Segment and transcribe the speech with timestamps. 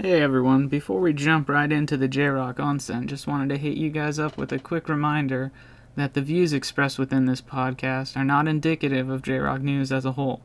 [0.00, 3.76] Hey everyone, before we jump right into the J Rock onsen, just wanted to hit
[3.76, 5.52] you guys up with a quick reminder
[5.96, 10.06] that the views expressed within this podcast are not indicative of J Rock News as
[10.06, 10.40] a whole.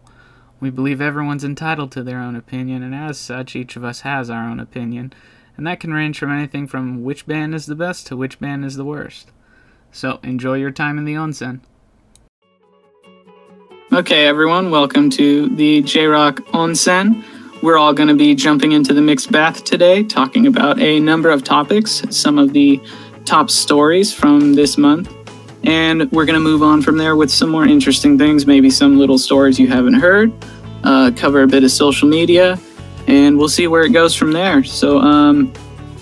[0.60, 4.30] We believe everyone's entitled to their own opinion, and as such, each of us has
[4.30, 5.14] our own opinion,
[5.56, 8.66] and that can range from anything from which band is the best to which band
[8.66, 9.32] is the worst.
[9.94, 11.62] So, enjoy your time in the onsen.
[13.94, 17.24] Okay, everyone, welcome to the J Rock Onsen.
[17.68, 21.30] We're all going to be jumping into the mixed bath today, talking about a number
[21.30, 22.80] of topics, some of the
[23.26, 25.14] top stories from this month.
[25.66, 28.98] And we're going to move on from there with some more interesting things, maybe some
[28.98, 30.32] little stories you haven't heard,
[30.86, 32.58] uh, cover a bit of social media,
[33.08, 34.64] and we'll see where it goes from there.
[34.64, 35.52] So um,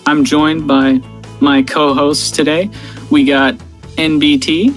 [0.05, 1.01] I'm joined by
[1.41, 2.69] my co hosts today.
[3.09, 3.55] We got
[3.97, 4.71] NBT,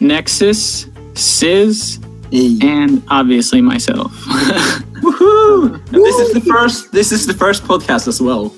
[0.00, 2.00] Nexus, Sis,
[2.32, 2.58] Hey.
[2.62, 4.12] and obviously myself.
[5.02, 5.74] Woohoo!
[5.92, 6.92] And this is the first.
[6.92, 8.54] This is the first podcast as well.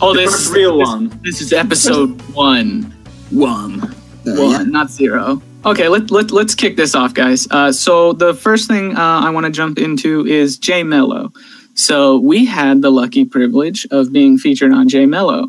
[0.00, 1.18] oh, The this first real one.
[1.22, 2.92] This is episode one.
[3.30, 3.80] One.
[4.24, 4.62] So, One, yeah.
[4.64, 5.40] not zero.
[5.64, 7.46] Okay, let, let, let's kick this off, guys.
[7.50, 11.32] Uh, so, the first thing uh, I want to jump into is J-MELO.
[11.74, 15.48] So, we had the lucky privilege of being featured on J-MELO,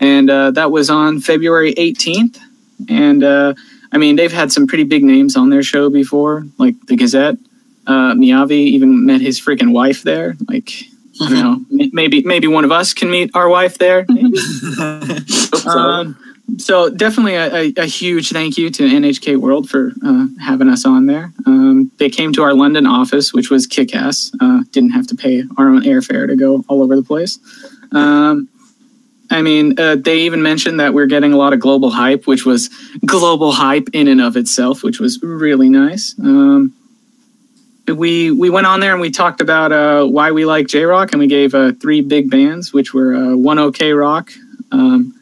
[0.00, 2.38] and uh, that was on February 18th.
[2.88, 3.54] And uh,
[3.92, 7.36] I mean, they've had some pretty big names on their show before, like the Gazette.
[7.86, 10.36] Uh, Miyavi even met his freaking wife there.
[10.48, 10.70] Like,
[11.20, 14.06] I don't know, maybe maybe one of us can meet our wife there.
[15.66, 16.18] Um,
[16.58, 20.84] so definitely a, a, a huge thank you to NHK World for uh, having us
[20.84, 21.32] on there.
[21.46, 24.30] Um, they came to our London office, which was kick-ass.
[24.40, 27.38] Uh, didn't have to pay our own airfare to go all over the place.
[27.92, 28.48] Um,
[29.30, 32.44] I mean, uh, they even mentioned that we're getting a lot of global hype, which
[32.44, 32.68] was
[33.06, 36.14] global hype in and of itself, which was really nice.
[36.18, 36.74] Um,
[37.86, 41.12] we we went on there and we talked about uh, why we like J Rock,
[41.12, 44.30] and we gave uh, three big bands, which were uh, One OK Rock,
[44.72, 45.14] um,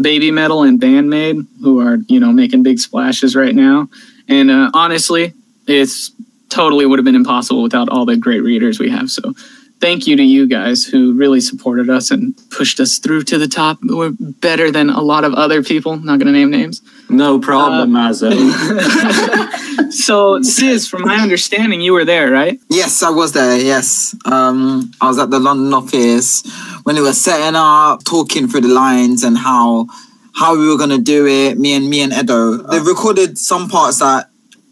[0.00, 3.88] Baby Metal, and Band-Maid, who are you know making big splashes right now.
[4.28, 5.34] And uh, honestly,
[5.66, 6.12] it's
[6.48, 9.10] totally would have been impossible without all the great readers we have.
[9.10, 9.34] So
[9.80, 13.48] thank you to you guys who really supported us and pushed us through to the
[13.48, 13.78] top.
[13.82, 15.96] We're better than a lot of other people.
[15.96, 16.82] Not going to name names.
[17.08, 18.30] No problem, Mazo.
[19.90, 22.60] So, Sis, from my understanding, you were there, right?
[22.68, 23.58] Yes, I was there.
[23.58, 26.44] Yes, um, I was at the London office
[26.84, 29.88] when they were setting up, talking through the lines and how
[30.32, 31.58] how we were gonna do it.
[31.58, 32.58] Me and me and Edo.
[32.58, 34.29] They recorded some parts that.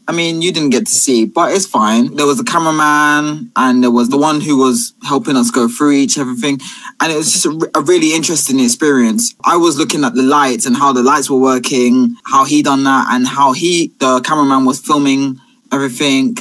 [0.08, 2.14] I mean, you didn't get to see, but it's fine.
[2.16, 5.92] There was a cameraman, and there was the one who was helping us go through
[5.92, 6.60] each everything,
[6.98, 9.34] and it was just a, a really interesting experience.
[9.44, 12.84] I was looking at the lights and how the lights were working, how he done
[12.84, 16.38] that, and how he, the cameraman, was filming everything.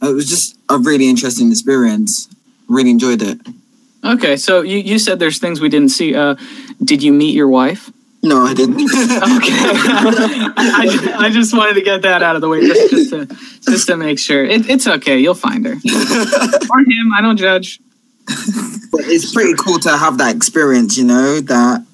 [0.00, 2.28] It was just a really interesting experience.
[2.66, 3.38] Really enjoyed it.
[4.02, 6.14] Okay, so you, you said there's things we didn't see.
[6.14, 6.36] Uh,
[6.82, 7.92] did you meet your wife?
[8.24, 8.80] No, I didn't.
[8.82, 9.52] Okay,
[10.56, 13.26] I, I just wanted to get that out of the way just, just to
[13.70, 14.44] just to make sure.
[14.44, 15.72] It, it's okay, you'll find her
[16.70, 17.12] or him.
[17.14, 17.80] I don't judge.
[18.26, 21.84] but it's pretty cool to have that experience, you know, that,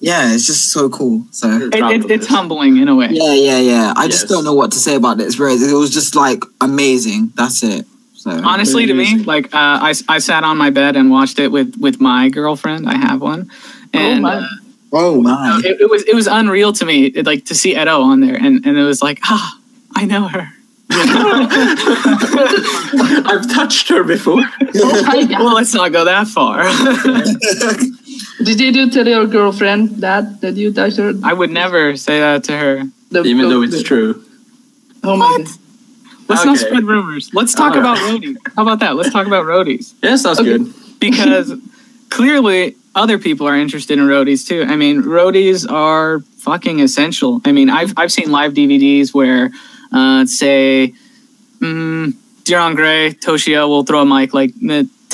[0.00, 1.26] yeah, it's just so cool.
[1.30, 3.08] So, It, it, it's humbling in a way.
[3.10, 3.92] yeah, yeah, yeah.
[3.96, 5.62] I just don't know what to say about the experience.
[5.62, 7.32] It was just like amazing.
[7.34, 7.86] That's it.
[8.14, 9.58] So, Honestly, to me, like uh,
[9.90, 12.88] I, I sat on my bed and watched it with with my girlfriend.
[12.88, 13.50] I have one,
[13.92, 14.36] and my.
[14.36, 14.46] uh,
[14.92, 15.60] oh my.
[15.64, 18.34] it, it was it was unreal to me, it, like to see Edo on there,
[18.36, 19.58] and and it was like ah,
[19.94, 20.48] I know her.
[23.28, 24.40] I've touched her before.
[24.76, 26.62] Oh well, let's not go that far.
[28.44, 31.12] Did you do tell your girlfriend that that you touched her?
[31.24, 32.84] I would never say that to her.
[33.10, 34.22] The- Even though it's the- true.
[35.02, 35.46] Oh my God.
[36.28, 37.30] Let's not spread rumors.
[37.32, 38.20] Let's talk All about right.
[38.20, 38.36] roadies.
[38.56, 38.96] How about that?
[38.96, 40.58] Let's talk about roadies Yes, that's Okay.
[40.58, 40.74] good.
[40.98, 41.52] because
[42.10, 44.64] clearly other people are interested in roadies too.
[44.64, 47.40] I mean, roadies are fucking essential.
[47.44, 49.50] I mean, I've I've seen live DVDs where,
[49.92, 50.94] uh, say,
[51.60, 52.14] mm,
[52.44, 54.52] Dir en grey, Toshio will throw a mic like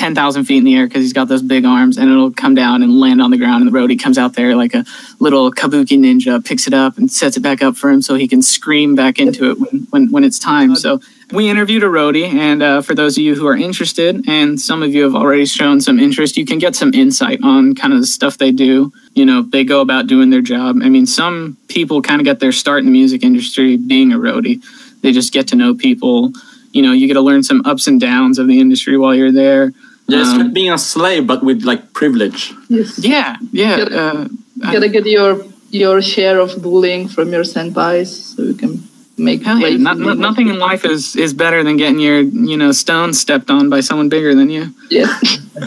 [0.02, 2.82] 10,000 feet in the air because he's got those big arms and it'll come down
[2.82, 3.62] and land on the ground.
[3.62, 4.84] And the roadie comes out there like a
[5.20, 8.26] little kabuki ninja, picks it up and sets it back up for him so he
[8.26, 10.74] can scream back into it when, when, when it's time.
[10.74, 11.00] So
[11.30, 12.34] we interviewed a roadie.
[12.34, 15.46] And uh, for those of you who are interested, and some of you have already
[15.46, 18.92] shown some interest, you can get some insight on kind of the stuff they do.
[19.14, 20.80] You know, they go about doing their job.
[20.82, 24.16] I mean, some people kind of get their start in the music industry being a
[24.16, 24.64] roadie.
[25.02, 26.32] They just get to know people.
[26.72, 29.30] You know, you get to learn some ups and downs of the industry while you're
[29.30, 29.72] there.
[30.08, 32.52] Yes, Um, being a slave, but with like privilege.
[32.68, 32.98] Yes.
[32.98, 33.76] Yeah, yeah.
[33.76, 34.24] Get- Uh,
[34.64, 35.30] You gotta get your
[35.70, 38.72] your share of bullying from your senpais, so you can
[39.16, 42.20] make Hell yeah, not, not- nothing in life is is better than getting your
[42.50, 44.64] you know stone stepped on by someone bigger than you.
[44.90, 45.10] Yeah.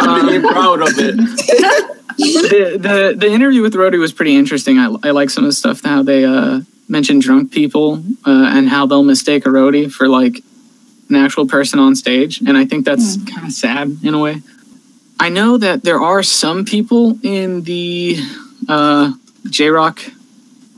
[0.00, 1.16] I'm really proud of it.
[2.52, 4.78] the, the the interview with Rody was pretty interesting.
[4.78, 8.68] I, I like some of the stuff how they uh, mentioned drunk people uh, and
[8.68, 10.42] how they'll mistake a roadie for like
[11.10, 14.42] an actual person on stage, and I think that's kind of sad in a way.
[15.18, 18.18] I know that there are some people in the
[18.68, 19.12] uh,
[19.48, 20.00] J Rock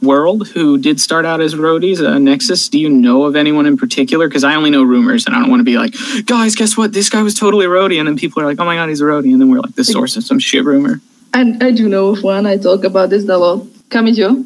[0.02, 2.04] world who did start out as roadies.
[2.04, 4.26] Uh, Nexus, do you know of anyone in particular?
[4.26, 5.94] Because I only know rumors, and I don't want to be like,
[6.26, 6.92] guys, guess what?
[6.92, 9.00] This guy was totally a roadie, and then people are like, oh my god, he's
[9.00, 11.00] a roadie, and then we're like the source of some shit rumor.
[11.32, 12.46] And I do know of one.
[12.46, 13.60] I talk about this a lot.
[13.88, 14.44] Kamijo.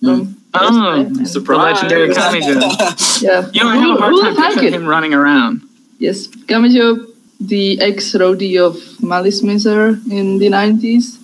[0.00, 1.44] From Oh, West Side.
[1.44, 3.22] the legendary Kamijo.
[3.22, 3.48] Yeah.
[3.52, 5.62] You know, I Who- have a hard time would picturing him running around.
[5.98, 7.06] Yes, Kamijo,
[7.40, 11.18] the ex-roadie of Malice Mizer in the 90s.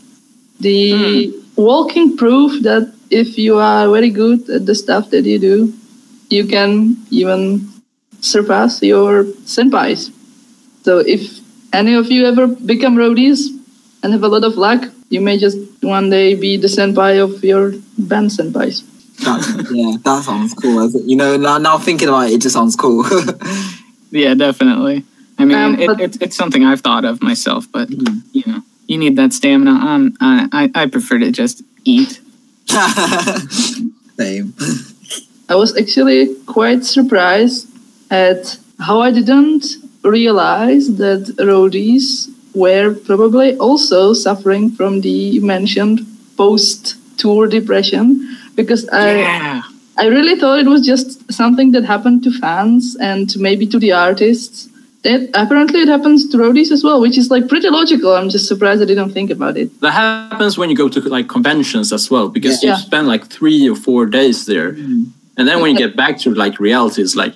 [0.61, 1.63] The hmm.
[1.63, 5.73] walking proof that if you are very good at the stuff that you do,
[6.31, 7.69] you can even
[8.21, 10.11] surpass your senpais.
[10.83, 11.41] So if
[11.73, 13.49] any of you ever become roadies
[14.03, 17.43] and have a lot of luck, you may just one day be the senpai of
[17.45, 18.85] your band senpais.
[19.37, 20.91] That, yeah, that sounds cool.
[20.91, 23.05] You know, now, now thinking about it, it just sounds cool.
[24.11, 25.05] Yeah, definitely.
[25.39, 28.23] I mean, Um, it, but- it's it's something I've thought of myself, but Mhm.
[28.33, 29.71] you know, you need that stamina.
[29.89, 32.21] Um, I, I I prefer to just eat.
[34.19, 34.55] Same.
[35.49, 37.69] I was actually quite surprised
[38.11, 39.65] at how I didn't
[40.03, 46.01] realize that roadies were probably also suffering from the mentioned
[46.37, 48.07] post tour depression
[48.59, 49.63] because I yeah.
[50.03, 51.09] I really thought it was just
[51.41, 54.69] something that happened to fans and maybe to the artists.
[55.05, 58.11] It, apparently it happens to roadies as well, which is like pretty logical.
[58.19, 59.69] I'm just surprised I didn't think about it.
[59.81, 62.71] That happens when you go to like conventions as well, because Yeah.
[62.71, 65.07] you spend like three or four days there, mm.
[65.37, 67.35] and then when you get back to like reality, it's like,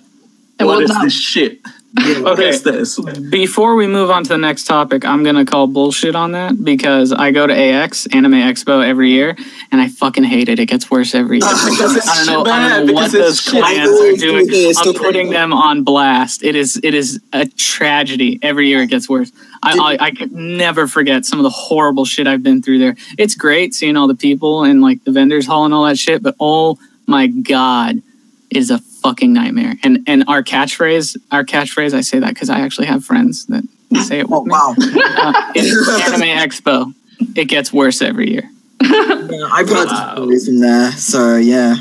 [0.59, 1.05] And what what is now?
[1.05, 1.55] this shit?
[1.99, 2.57] Okay.
[2.57, 2.99] this?
[3.31, 7.13] Before we move on to the next topic, I'm gonna call bullshit on that because
[7.13, 9.37] I go to AX Anime Expo every year,
[9.71, 10.59] and I fucking hate it.
[10.59, 11.49] It gets worse every year.
[11.49, 12.51] Because I don't know.
[12.51, 14.49] I don't know what those I are doing.
[14.77, 16.43] I'm putting them on blast.
[16.43, 16.81] It is.
[16.83, 18.39] It is a tragedy.
[18.43, 19.31] Every year it gets worse.
[19.63, 22.97] I, I I could never forget some of the horrible shit I've been through there.
[23.19, 26.23] It's great seeing all the people and like the vendors hall and all that shit,
[26.23, 28.03] but oh my god,
[28.51, 29.75] it is a fucking nightmare.
[29.83, 33.65] And and our catchphrase, our catchphrase, I say that because I actually have friends that
[34.07, 34.75] say it Oh wow!
[34.79, 36.93] Uh, it's Anime Expo.
[37.37, 38.49] It gets worse every year.
[38.83, 40.15] Yeah, I've heard Wow.
[40.15, 41.77] stories from there, so yeah.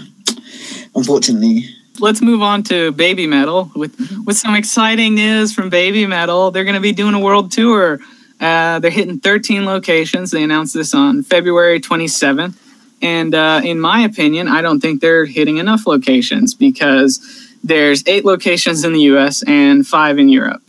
[0.95, 1.65] Unfortunately,
[1.99, 3.95] Let's move on to Baby Metal with
[4.25, 6.51] with some exciting news from Baby Metal.
[6.51, 7.99] They're going to be doing a world tour.
[8.39, 10.31] Uh, they're hitting 13 locations.
[10.31, 12.55] They announced this on February 27th.
[13.01, 17.19] And uh, in my opinion, I don't think they're hitting enough locations because
[17.63, 20.61] there's eight locations in the US and five in Europe.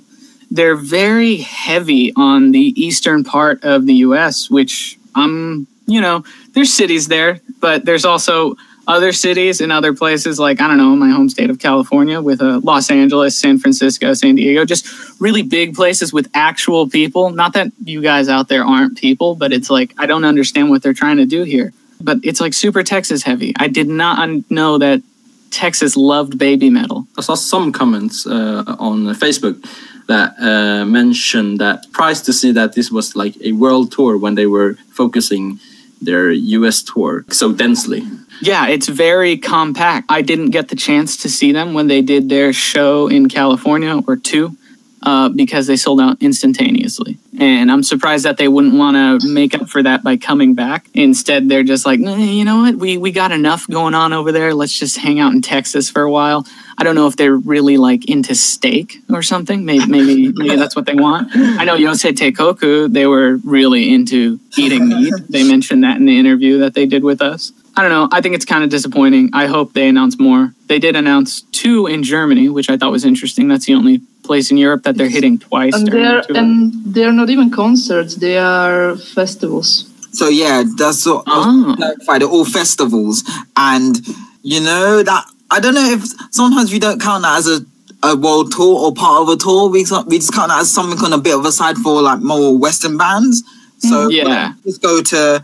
[0.51, 6.73] They're very heavy on the eastern part of the US, which I'm, you know, there's
[6.73, 8.57] cities there, but there's also
[8.87, 12.43] other cities in other places like I don't know my home state of California with
[12.43, 14.87] uh, Los Angeles, San Francisco, San Diego, just
[15.21, 17.31] really big places with actual people.
[17.31, 20.83] Not that you guys out there aren't people, but it's like I don't understand what
[20.83, 21.73] they're trying to do here.
[22.03, 23.53] But it's like super Texas heavy.
[23.57, 25.03] I did not know that
[25.51, 27.07] Texas loved baby metal.
[27.17, 29.63] I saw some comments uh, on Facebook
[30.09, 34.35] that uh, mentioned that surprised to see that this was like a world tour when
[34.35, 35.61] they were focusing
[36.01, 38.03] their US tour so densely.
[38.41, 40.07] Yeah, it's very compact.
[40.09, 44.01] I didn't get the chance to see them when they did their show in California
[44.09, 44.57] or two
[45.03, 47.19] uh, because they sold out instantaneously.
[47.39, 50.87] And I'm surprised that they wouldn't want to make up for that by coming back.
[50.95, 52.77] Instead, they're just like, "Nah, you know what?
[52.77, 54.55] We, we got enough going on over there.
[54.55, 56.47] Let's just hang out in Texas for a while.
[56.79, 59.65] I don't know if they're really like into steak or something.
[59.65, 61.31] Maybe maybe, maybe that's what they want.
[61.35, 65.15] I know Yosei Teikoku, they were really into eating meat.
[65.29, 67.53] They mentioned that in the interview that they did with us.
[67.77, 68.09] I don't know.
[68.13, 69.31] I think it's kind of disappointing.
[69.33, 70.53] I hope they announce more.
[70.69, 73.49] They did announce two in Germany, which I thought was interesting.
[73.49, 75.75] That's the only place in Europe that they're hitting twice.
[75.75, 79.89] And they're the and they're not even concerts; they are festivals.
[80.13, 81.75] so yeah, that's what I Ah.
[81.77, 82.19] clarify.
[82.19, 83.25] They're all festivals,
[83.57, 83.95] and
[84.43, 87.65] you know that I don't know if sometimes we don't count that as a
[88.05, 89.69] a world tour or part of a tour.
[89.71, 92.21] We we just count that as something on a bit of a side for like
[92.21, 93.43] more Western bands.
[93.79, 94.53] So Yeah.
[94.65, 95.43] just go to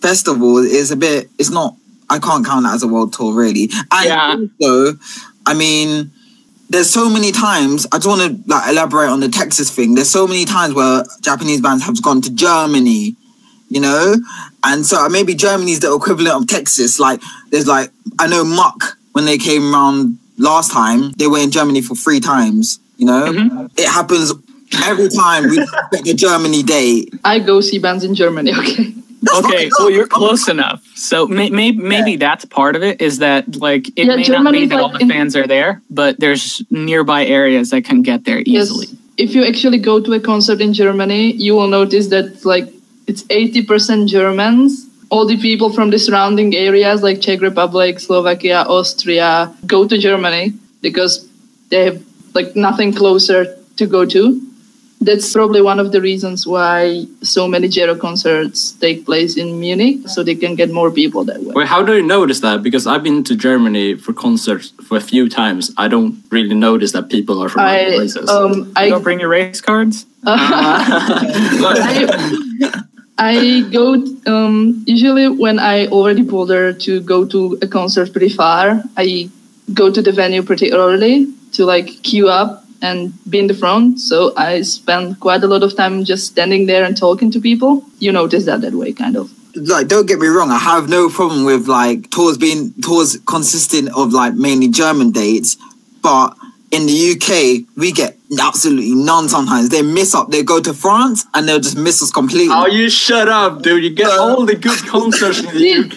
[0.00, 1.30] festival is a bit.
[1.38, 1.74] It's not.
[2.08, 3.70] I can't count that as a world tour really.
[3.90, 4.36] And Yeah.
[4.62, 4.98] also,
[5.44, 6.12] I mean,
[6.70, 7.86] there's so many times.
[7.92, 9.94] I just want to like elaborate on the Texas thing.
[9.94, 13.16] There's so many times where Japanese bands have gone to Germany,
[13.68, 14.16] you know,
[14.64, 16.98] and so maybe Germany's the equivalent of Texas.
[17.00, 21.50] Like there's like I know MUCC when they came around last time, they were in
[21.50, 22.78] Germany for three times.
[22.98, 23.70] You know, Mhm.
[23.76, 24.32] it happens
[24.84, 25.58] every time we
[25.92, 27.14] pick a Germany date.
[27.24, 28.52] I go see bands in Germany.
[28.58, 28.94] Okay.
[29.34, 30.84] Okay, well you're close enough.
[30.94, 33.00] So may, may, maybe that's part of it.
[33.00, 35.36] Is that like it Yeah, may Germany not be is that all the in- fans
[35.36, 38.86] are there, but there's nearby areas that can get there easily.
[38.86, 38.96] Yes.
[39.18, 42.68] If you actually go to a concert in Germany, you will notice that like
[43.06, 44.86] it's 80% Germans.
[45.08, 50.52] All the people from the surrounding areas like Czech Republic, Slovakia, Austria go to Germany
[50.82, 51.26] because
[51.70, 52.02] they have
[52.34, 54.40] like nothing closer to go to.
[55.06, 60.08] That's probably one of the reasons why so many Jero concerts take place in Munich,
[60.08, 61.52] so they can get more people that way.
[61.54, 62.62] Wait, how do you notice that?
[62.62, 65.72] Because I've been to Germany for concerts for a few times.
[65.78, 68.28] I don't really notice that people are from other places.
[68.28, 70.06] um You I don't bring your race cards.
[70.26, 70.36] I,
[73.18, 73.94] I go
[74.26, 78.82] um, usually when I already bother to go to a concert pretty far.
[78.96, 79.30] I
[79.72, 84.00] go to the venue pretty early to like queue up and be in the front.
[84.00, 87.84] So I spend quite a lot of time just standing there and talking to people.
[87.98, 89.30] You notice that that way, kind of.
[89.56, 93.88] like don't get me wrong i have no problem with like tours being tours consisting
[94.00, 95.56] of like mainly german dates
[96.02, 96.28] but
[96.76, 97.28] in the uk
[97.82, 98.18] we get
[98.48, 102.10] absolutely none sometimes they miss up they go to france and they'll just miss us
[102.10, 103.82] completely Oh, you shut up, dude!
[103.82, 105.96] You get all the good concerts in the UK.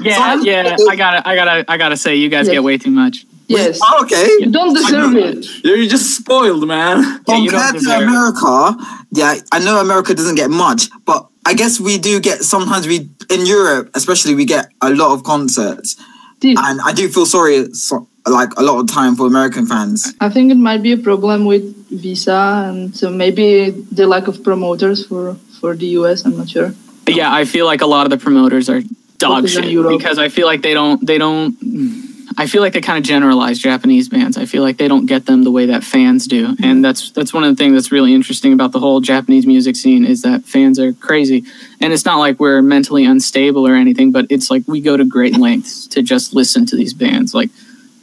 [0.06, 0.76] Yeah, Some- yeah.
[0.92, 2.54] I gotta, I gotta, I gotta say, you guys Yes.
[2.56, 3.24] get way too much.
[3.50, 3.80] Yes.
[3.82, 5.46] Oh, okay You don't deserve it.
[5.64, 7.02] You're just spoiled, man.
[7.02, 8.08] Yeah, compared to deserve it.
[8.08, 8.76] america
[9.12, 12.96] yeah i know america doesn't get much but i guess we do get sometimes we
[13.28, 15.96] in europe especially we get a lot of concerts
[16.38, 20.14] Dude, and i do feel sorry so, like a lot of time for american fans
[20.20, 24.42] I think it might be a problem with visa and so maybe the lack of
[24.44, 26.24] promoters for, for the US.
[26.24, 26.72] I'm not sure.
[27.08, 28.82] Yeah, I feel like a lot of the promoters are
[29.18, 31.56] dog shit because I feel like they don't, they don't.
[32.38, 34.36] I feel like they kind of generalize Japanese bands.
[34.38, 36.64] I feel like they don't get them the way that fans do, Mm-hmm.
[36.64, 39.76] and that's that's one of the things that's really interesting about the whole Japanese music
[39.76, 41.44] scene is that fans are crazy,
[41.80, 45.04] and it's not like we're mentally unstable or anything, but it's like we go to
[45.04, 47.50] great lengths to just listen to these bands, like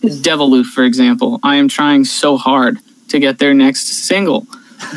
[0.01, 0.17] Yes.
[0.19, 1.39] Deviloof, for example.
[1.41, 4.45] I am trying so hard to get their next single,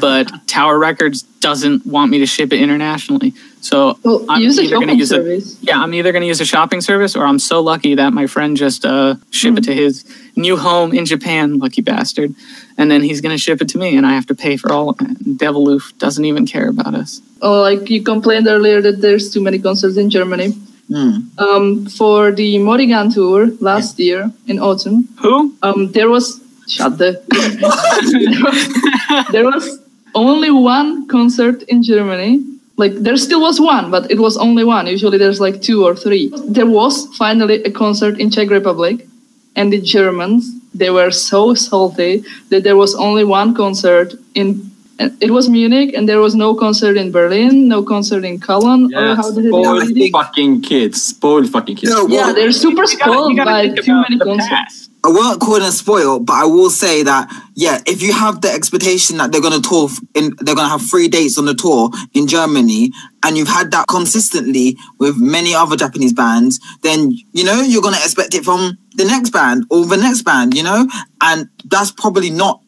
[0.00, 3.32] but Tower Records doesn't want me to ship it internationally.
[3.60, 6.40] So Well, I'm use either gonna shopping use a- yeah, I'm either going to use
[6.40, 9.74] a shopping service or I'm so lucky that my friend just uh, ship it to
[9.74, 12.34] his new home in Japan, lucky bastard.
[12.78, 14.72] And then he's going to ship it to me and I have to pay for
[14.72, 15.38] all of it.
[15.38, 17.20] Deviloof doesn't even care about us.
[17.42, 20.54] Oh, like you complained earlier that there's too many concerts in Germany.
[20.88, 21.18] Hmm.
[21.38, 25.54] Um, for the Morrigan tour last year in autumn, Who?
[25.62, 27.22] um, there was shut the.
[29.32, 29.78] there was
[30.16, 32.44] only one concert in Germany.
[32.80, 34.86] Like there still was one, but it was only one.
[34.86, 36.32] Usually there's like two or three.
[36.56, 39.06] There was finally a concert in Czech Republic,
[39.54, 44.69] and the Germans they were so salty that there was only one concert in.
[45.00, 48.84] And It was Munich, and there was no concert in Berlin, no concert in Cologne.
[48.94, 50.18] or Yeah, how did it spoiled go?
[50.18, 51.02] fucking kids.
[51.14, 51.90] Spoiled fucking kids.
[51.92, 54.48] No, Yeah, well, they're super spoiled gotta by too many concerts.
[54.48, 54.86] past.
[55.02, 58.50] I won't call them spoiled, but I will say that yeah, if you have the
[58.58, 62.26] expectation that they're gonna tour in, they're gonna have three dates on the tour in
[62.26, 62.92] Germany,
[63.24, 66.98] and you've had that consistently with many other Japanese bands, then
[67.32, 70.62] you know you're gonna expect it from the next band or the next band, you
[70.62, 70.86] know,
[71.22, 72.60] and that's probably not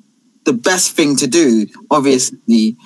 [0.45, 2.77] the best thing to do, obviously.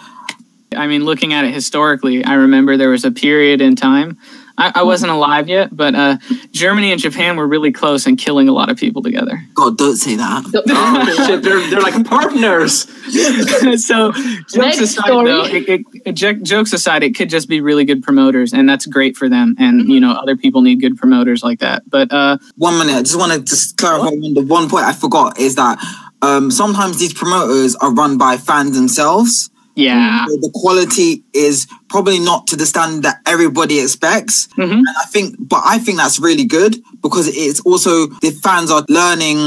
[0.77, 4.19] I mean, looking at it historically, I remember there was a period in time.
[4.59, 6.17] I, I wasn't alive yet, but uh,
[6.51, 9.43] Germany and Japan were really close and killing a lot of people together.
[9.55, 10.45] God, don't say that.
[10.69, 12.89] Oh shit, they're, they're like partners.
[13.85, 18.03] so jokes aside, though, it, it, it- jokes aside, it could just be really good
[18.03, 19.55] promoters, and that's great for them.
[19.59, 19.91] And Mm-hmm.
[19.91, 21.83] you know, other people need good promoters like that.
[21.89, 24.93] But uh, One minute, I just want to just clarify one, the one point I
[24.95, 25.79] forgot is that
[26.27, 29.51] um, sometimes these promoters are run by fans themselves.
[29.79, 34.49] yeah, So the quality is probably not to the standard that everybody expects.
[34.57, 34.79] Mhm.
[34.87, 36.73] And I think, but I think that's really good
[37.05, 37.93] because it's also
[38.25, 39.39] the fans are learning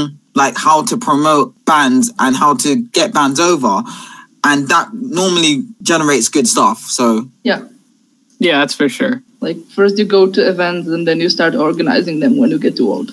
[0.42, 3.74] like how to promote bands and how to get bands over.
[4.48, 6.78] And that normally generates good stuff.
[6.98, 7.04] So
[7.50, 7.60] Yeah,
[8.38, 9.14] yeah, that's for sure.
[9.46, 12.76] like first you go to events and then you start organizing them when you get
[12.76, 13.08] too old.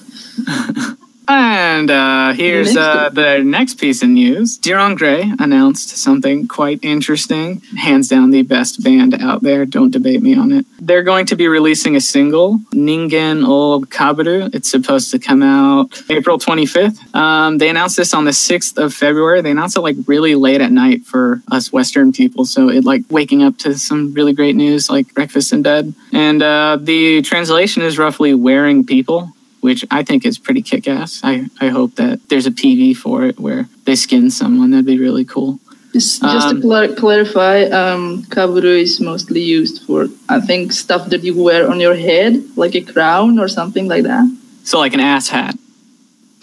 [1.27, 4.57] And uh, here's uh, the next piece of news.
[4.57, 7.61] Dir en grey announced something quite interesting.
[7.77, 9.65] Hands down, the best band out there.
[9.65, 10.65] Don't debate me on it.
[10.79, 14.53] They're going to be releasing a single, Ningen o Kaburu.
[14.55, 17.13] It's supposed to come out April 25th.
[17.13, 19.41] Um, they announced this on the 6th of February.
[19.41, 22.45] They announced it like really late at night for us Western people.
[22.45, 25.93] So it like waking up to some really great news like breakfast in bed.
[26.13, 29.33] And uh, the translation is roughly wearing people
[29.67, 31.19] which I think is pretty kick ass.
[31.31, 34.71] I, I hope that there's a PV for it where they skin someone.
[34.71, 35.59] That'd be really cool.
[35.91, 41.09] Just, just Um, to clar- clarify, um, kaburu is mostly used for, I think, stuff
[41.09, 44.25] that you wear on your head, like a crown or something like that.
[44.63, 45.55] So, like an ass hat.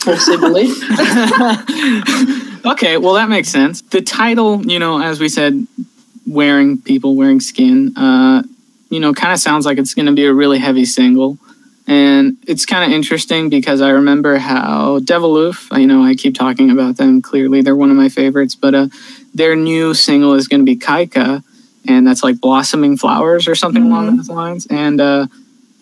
[0.05, 0.65] Possibly.
[2.73, 3.81] okay, well, that makes sense.
[3.97, 5.67] The title, you know, as we said,
[6.27, 8.43] wearing people wearing skin, uh,
[8.91, 11.39] you know, kind of sounds like it's going to be a really heavy single.
[11.87, 16.71] And it's kind of interesting because I remember how Deviloof, you know, I keep talking
[16.71, 17.21] about them.
[17.21, 18.87] Clearly, they're one of my favorites, but uh,
[19.35, 21.45] their new single is going to be Kaika,
[21.87, 24.67] and that's like blossoming flowers or something along those lines.
[24.71, 25.27] And uh,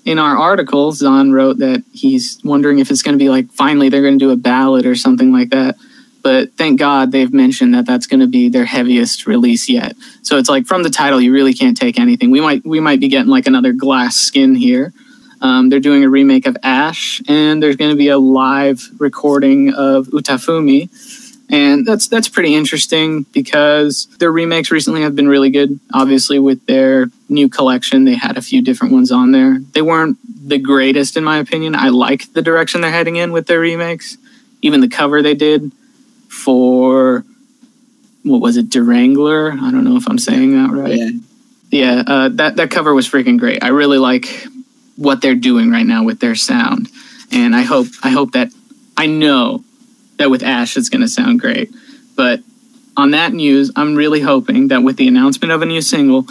[0.04, 3.88] in our article, Zahn wrote that he's wondering if it's going to be like finally
[3.88, 5.76] they're going to do a ballad or something like that.
[6.23, 9.97] But thank God they've mentioned that that's going to be their heaviest release yet.
[10.23, 12.30] So it's like from the title, you really can't take anything.
[12.30, 14.92] We might we might be getting like another glass skin here.
[15.42, 19.75] Um, they're doing a remake of Ash, and there's going to be a live recording
[19.75, 20.88] of Utafumi,
[21.50, 25.80] and that's that's pretty interesting because their remakes recently have been really good.
[25.92, 29.58] Obviously, with their new collection, they had a few different ones on there.
[29.72, 30.16] They weren't
[30.49, 31.75] the greatest, in my opinion.
[31.75, 34.16] I like the direction they're heading in with their remakes.
[34.62, 35.72] Even the cover they did
[36.28, 37.25] for
[38.22, 39.52] what was it, Durangler?
[39.52, 41.11] I don't know if I'm saying that right Yeah.
[41.70, 43.64] yeah, uh, that that cover was freaking great.
[43.64, 44.46] I really like
[44.96, 46.88] what they're doing right now with their sound,
[47.30, 48.52] and I hope I hope that
[48.96, 49.64] I know
[50.18, 51.70] that with Ash it's going to sound great.
[52.16, 52.40] But
[52.96, 56.26] on that news, I'm really hoping that with the announcement of a new single,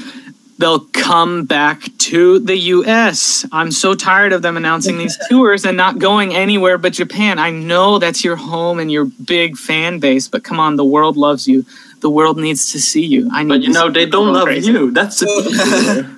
[0.57, 3.45] they'll come back to the US.
[3.51, 7.39] I'm so tired of them announcing these tours and not going anywhere but Japan.
[7.39, 11.17] I know that's your home and your big fan base, but come on, the world
[11.17, 11.65] loves you.
[12.01, 13.29] The world needs to see you.
[13.31, 14.91] I need But you know, they don't love crazy you.
[14.91, 15.27] That's the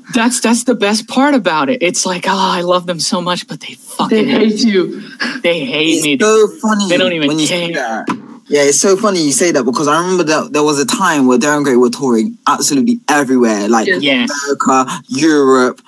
[0.14, 1.82] that's that's the best part about it.
[1.84, 5.02] It's like, oh, I love them so much, but they they fucking hate, hate you.
[5.42, 6.18] they hate It's me.
[6.20, 6.88] so funny.
[6.90, 8.06] They don't even when you say care.
[8.08, 8.18] that.
[8.48, 11.28] Yeah, it's so funny you say that because I remember that there was a time
[11.28, 14.02] where Dir en grey were touring absolutely everywhere, like Yes.
[14.04, 14.30] Yes.
[14.32, 15.82] America, Europe,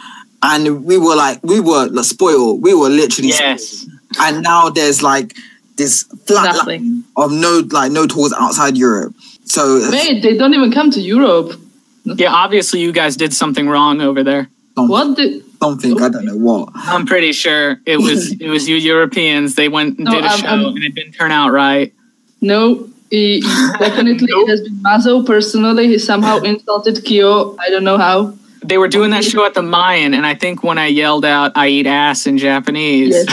[0.43, 2.61] and we were like we were like, spoiled.
[2.61, 3.63] We were literally Yes.
[3.63, 3.99] spoiled.
[4.19, 5.35] And now there's like
[5.77, 6.81] this flat Nothing.
[6.83, 9.13] line of no like no tours outside Europe.
[9.45, 11.59] So Wait, they don't even come to Europe.
[12.03, 14.47] Yeah, obviously you guys did something wrong over there.
[14.75, 15.43] some- What the?
[15.61, 16.69] something I don't know what.
[16.75, 19.55] I'm pretty sure it was it was you Europeans.
[19.55, 21.93] They went and No, did a I'm- show I'm- and it didn't turn out right.
[22.41, 23.41] No, he,
[23.79, 24.47] definitely Nope.
[24.47, 25.87] it has been Mazo personally.
[25.87, 27.55] He somehow insulted Kyo.
[27.59, 28.33] I don't know how.
[28.67, 31.51] They were doing that show at the Mayan, and I think when I yelled out
[31.55, 33.25] "I eat ass" in Japanese, Yes.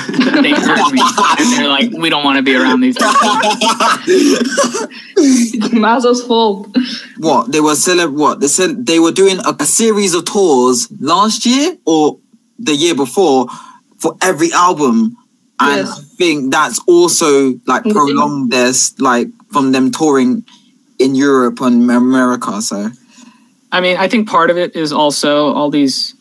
[0.42, 1.00] they heard me,
[1.38, 3.18] and they're like, "We don't want to be around these." people."
[5.24, 6.68] It's Mazo's fault.
[7.18, 10.88] what they were celeb what they said they were doing a, a series of tours
[11.00, 12.18] last year or
[12.58, 13.46] the year before
[13.98, 15.16] for every album
[15.60, 15.98] and Yes.
[15.98, 17.92] i think that's also like Mhm.
[17.92, 20.44] prolonged this like from them touring
[20.98, 22.90] in europe and america so
[23.72, 26.14] I mean, I think part of it is also all these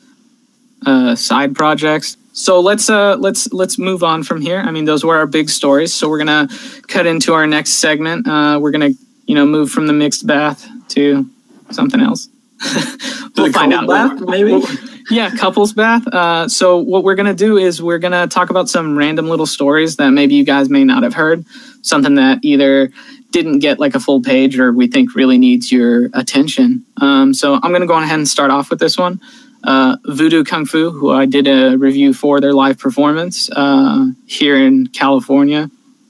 [0.86, 2.18] uh, side projects.
[2.34, 4.60] So let's uh, let's let's move on from here.
[4.60, 5.94] I mean, those were our big stories.
[5.94, 6.48] So we're gonna
[6.88, 8.26] cut into our next segment.
[8.26, 8.92] Uh, we're gonna
[9.26, 11.30] you know move from the mixed bath to
[11.72, 12.30] something else.
[13.38, 13.88] we'll find out.
[13.88, 14.62] bath, maybe?
[15.10, 16.08] yeah, couples bath.
[16.08, 19.98] Uh, so what we're gonna do is we're gonna talk about some random little stories
[19.98, 21.46] that maybe you guys may not have heard.
[21.82, 22.92] Something that either
[23.32, 26.86] didn't get like a full page or we think really needs your attention.
[26.98, 29.20] Um, so I'm gonna go ahead and start off with this one.
[29.64, 34.58] Uh, Voodoo Kung Fu, who I did a review for their live performance uh, here
[34.58, 35.70] in California,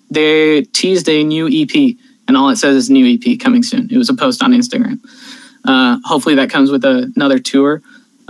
[0.10, 1.96] they teased a new EP,
[2.28, 3.90] and all it says is new EP coming soon.
[3.92, 5.00] It was a post on Instagram.
[5.66, 7.82] Uh, hopefully that comes with a, another tour.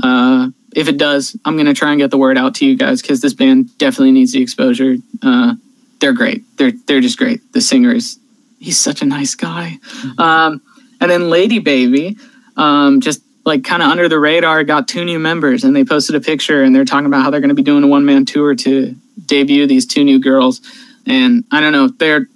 [0.03, 3.01] Uh, if it does, I'm gonna try and get the word out to you guys
[3.01, 4.95] because this band definitely needs the exposure.
[5.21, 5.55] Uh,
[5.99, 6.43] they're great.
[6.57, 7.41] They're they're just great.
[7.53, 8.17] The singer is
[8.61, 9.79] he's such a nice guy.
[10.17, 10.61] Um,
[11.01, 12.17] and then Lady Baby,
[12.55, 16.15] um, just like kind of under the radar, got two new members, and they posted
[16.15, 18.23] a picture, and they're talking about how they're going to be doing a one man
[18.25, 18.95] tour to
[19.25, 20.61] debut these two new girls.
[21.07, 22.27] And I don't know, if they're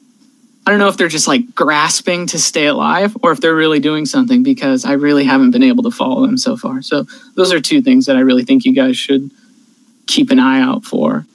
[0.68, 3.80] I don't know if they're just like grasping to stay alive or if they're really
[3.80, 6.82] doing something because I really haven't been able to follow them so far.
[6.82, 9.30] So those are two things that I really think you guys should
[10.08, 11.28] keep an eye out for.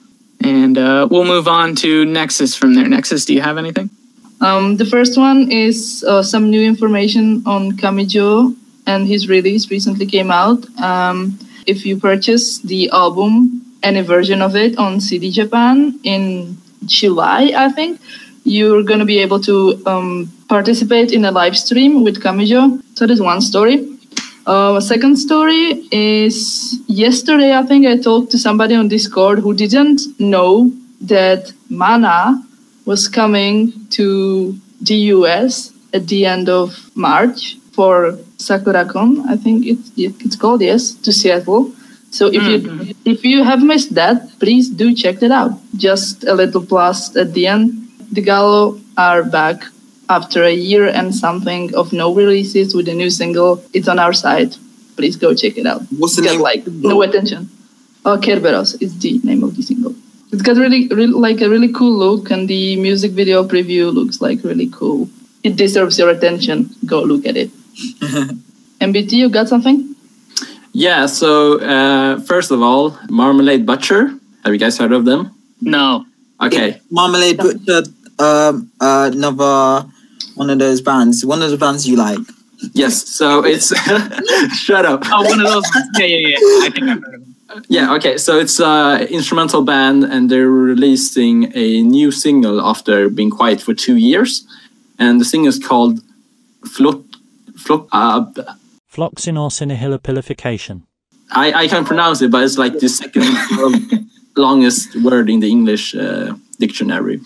[0.43, 2.89] And uh, we'll move on to Nexus from there.
[2.89, 3.89] Nexus, do you have anything?
[4.41, 8.55] Um, the first one is uh, some new information on Kamijo
[8.87, 10.65] and his release recently came out.
[10.79, 17.53] Um, if you purchase the album, any version of it on CD Japan in July,
[17.55, 18.01] I think,
[18.43, 22.81] you're going to be able to um, participate in a live stream with Kamijo.
[22.95, 23.87] So that is one story.
[24.47, 30.01] Uh, second story is yesterday, I think I talked to somebody on Discord who didn't
[30.19, 32.43] know that Mana
[32.85, 39.91] was coming to the US at the end of March for SakuraCon, I think it's
[40.25, 41.71] it's called yes, to Seattle.
[42.17, 42.51] So if Mhm.
[42.51, 42.61] you
[43.13, 45.53] if you have missed that, please do check that out.
[45.87, 47.65] Just a little plus at the end.
[48.11, 48.63] The Gallo
[48.97, 49.57] are back
[50.09, 53.51] after a year and something of no releases with a new single.
[53.73, 54.57] It's on our site.
[54.97, 55.81] Please go check it out.
[55.99, 56.41] What's the Get name?
[56.49, 57.41] like no attention.
[58.05, 59.95] Oh, Kerberos is the name of the single.
[60.31, 64.21] It's got really, really like a really cool look, and the music video preview looks
[64.21, 65.09] like really cool.
[65.43, 66.69] It deserves your attention.
[66.85, 67.49] Go look at it.
[68.79, 69.95] MBT, you got something?
[70.73, 71.05] Yeah.
[71.05, 74.13] So uh, first of all, Marmalade Butcher.
[74.43, 75.35] Have you guys heard of them?
[75.61, 76.05] No.
[76.41, 76.79] Okay.
[76.89, 77.83] Marmalade Butcher,
[78.17, 79.87] um, uh, another
[80.35, 81.25] one of those bands.
[81.25, 82.19] One of the bands you like.
[82.73, 83.07] Yes.
[83.09, 83.67] So it's
[84.63, 85.01] shut up.
[85.05, 85.63] Oh, one of those.
[85.97, 86.37] Yeah, yeah, yeah.
[86.65, 87.20] I think I've heard of them.
[87.67, 88.17] Yeah, okay.
[88.17, 93.73] So it's an instrumental band, and they're releasing a new single after being quiet for
[93.73, 94.45] two years.
[94.99, 95.99] And the single is called
[96.65, 97.01] Flot.
[97.57, 97.87] Flot.
[97.91, 98.25] Uh,
[98.87, 100.83] Floxin or cinehillipilification.
[101.31, 103.25] I, I can't pronounce it, but it's like the second
[104.35, 107.21] longest word in the English uh, dictionary.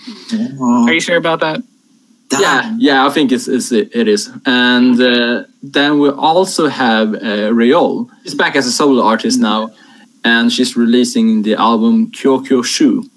[0.60, 1.64] Are you sure about that?
[2.30, 2.42] damn.
[2.42, 4.32] Yeah, yeah, I think it's, it's it is.
[4.46, 8.10] And uh, then we also have uh, Riol.
[8.24, 9.72] She's back as a solo artist now,
[10.26, 13.10] and she's releasing the album Kyokyo Shu.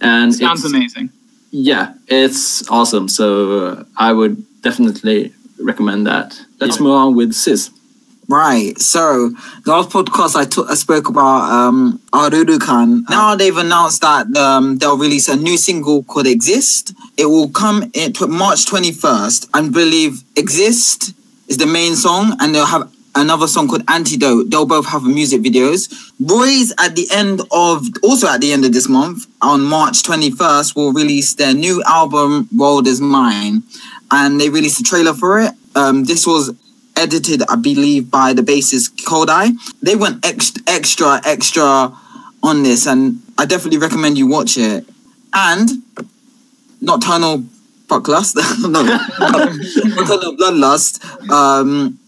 [0.00, 1.10] And Sounds it's- amazing.
[1.50, 3.08] Yeah, it's awesome.
[3.08, 3.26] So
[3.58, 6.38] uh, I would definitely recommend that.
[6.60, 7.70] Let's move on with Sis.
[8.28, 8.78] Right.
[8.78, 9.30] So
[9.64, 13.08] the last podcast I took, I spoke about um Arurukan.
[13.08, 16.92] Now they've announced that um they'll release a new single called Exist.
[17.16, 19.48] It will come in tw- March twenty first.
[19.54, 21.14] I believe Exist
[21.48, 24.50] is the main song, and they'll have another song called Antidote.
[24.50, 26.12] They'll both have music videos.
[26.18, 30.30] Boys at the end of also at the end of this month on March twenty
[30.30, 33.62] first will release their new album World Is Mine,
[34.10, 35.52] and they released a trailer for it.
[35.74, 36.54] Um, this was
[36.96, 39.52] edited, I believe, by the bassist Kodai.
[39.80, 41.96] They went extra, extra, extra
[42.42, 44.84] on this, and I definitely recommend you watch it.
[45.32, 45.68] And
[46.80, 47.44] Nocturnal
[47.86, 48.36] Fucklust,
[48.68, 48.82] no,
[49.96, 51.98] Nocturnal Bloodlust, um,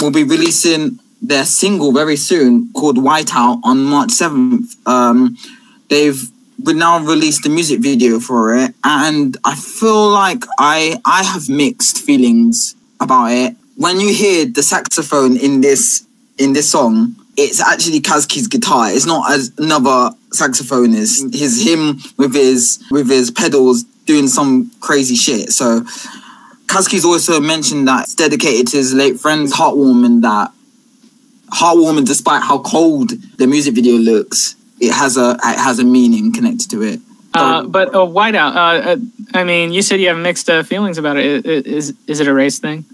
[0.00, 4.76] will be releasing their single very soon called Whiteout on March 7th.
[4.86, 5.36] Um,
[5.88, 11.48] they've now released the music video for it, and I feel like I I have
[11.48, 13.56] mixed feelings about it.
[13.76, 16.06] When you hear the saxophone in this
[16.38, 18.90] in this song, it's actually Kazuki's guitar.
[18.90, 21.34] It's not as another saxophonist.
[21.34, 25.50] It's him with his with his pedals doing some crazy shit.
[25.50, 25.84] So
[26.66, 30.50] Kazuki's also mentioned that it's dedicated to his late friend, heartwarming that
[31.52, 34.56] heartwarming despite how cold the music video looks.
[34.80, 37.00] It has a it has a meaning connected to it.
[37.32, 38.54] Uh, but a whiteout.
[38.54, 38.96] Uh, uh,
[39.34, 41.44] I mean, you said you have mixed uh, feelings about it.
[41.44, 42.84] I- i- Is is it a race thing?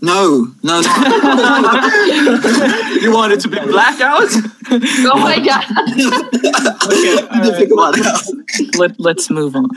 [0.00, 0.80] No, no, no.
[3.00, 4.28] you want it to be blackout?
[4.72, 5.64] Oh my god!
[5.68, 8.74] I didn't think about that.
[8.78, 9.68] Let Let's move on.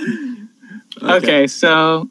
[1.04, 1.48] Okay.
[1.48, 2.08] so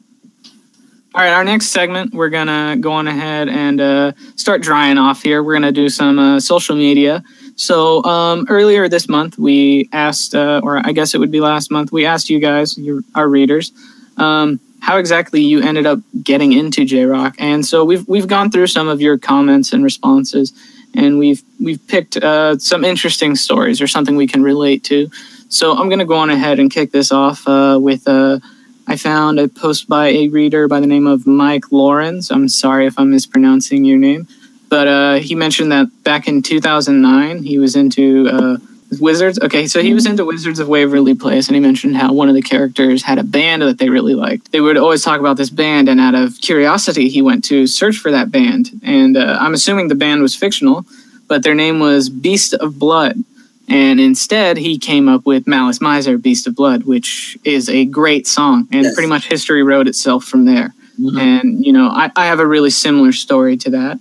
[1.15, 5.23] all right, our next segment, we're gonna go on ahead and uh, start drying off
[5.23, 5.41] here.
[5.41, 7.23] We're gonna do some uh, social media.
[7.55, 11.71] So um, earlier this month, we asked, uh, or I guess it would be last
[11.71, 13.71] month, we asked you guys, your, our readers,
[14.17, 17.35] um, how exactly you ended up getting into J Rock.
[17.39, 20.51] And so we've we've gone through some of your comments and responses,
[20.95, 25.09] and we've we've picked uh, some interesting stories or something we can relate to.
[25.47, 28.39] So I'm gonna go on ahead and kick this off uh, with uh,
[28.87, 32.31] I found a post by a reader by the name of Mike Lawrence.
[32.31, 34.27] I'm sorry if I'm mispronouncing your name,
[34.69, 38.57] but uh, he mentioned that back in 2009 he was into uh,
[38.99, 39.39] Wizards.
[39.39, 42.35] Okay, so he was into Wizards of Waverly Place, and he mentioned how one of
[42.35, 44.51] the characters had a band that they really liked.
[44.51, 47.97] They would always talk about this band, and out of curiosity, he went to search
[47.97, 48.79] for that band.
[48.83, 50.85] And uh, I'm assuming the band was fictional,
[51.27, 53.23] but their name was Beast of Blood.
[53.67, 58.27] And instead, he came up with Malice Mizer, Beast of Blood, which is a great
[58.27, 58.67] song.
[58.71, 58.93] And Yes.
[58.93, 60.73] pretty much history wrote itself from there.
[60.99, 61.19] Mhm.
[61.19, 63.99] And, you know, I, I have a really similar story to that.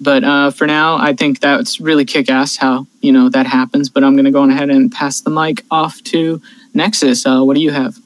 [0.00, 3.88] But uh, for now, I think that's really kick ass how, you know, that happens.
[3.88, 6.42] But I'm going to go on ahead and pass the mic off to
[6.74, 7.24] Nexus.
[7.24, 7.96] Uh, what do you have?